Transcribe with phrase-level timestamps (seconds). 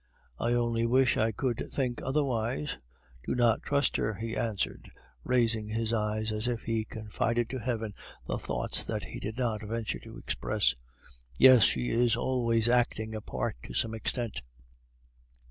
[0.39, 2.79] "I only wish I could think otherwise.
[3.23, 4.89] Do not trust her," he answered,
[5.23, 7.93] raising his eyes as if he confided to heaven
[8.25, 10.73] the thoughts that he did not venture to express.
[11.37, 11.65] "Yes.
[11.65, 14.41] She is always acting a part to some extent."